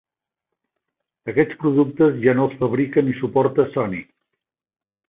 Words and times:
Aquests 1.33 1.59
productes 1.65 2.19
ja 2.25 2.37
no 2.41 2.49
els 2.49 2.59
fabrica 2.65 3.07
ni 3.07 3.17
suporta 3.23 3.71
Sony. 3.79 3.99